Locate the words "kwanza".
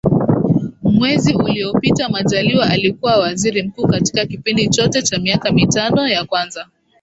6.25-6.67